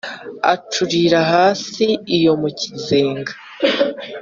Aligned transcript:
Acurira 0.53 1.19
hasi 1.33 1.85
iyo 2.17 2.33
mu 2.41 2.49
kizenga! 2.59 3.33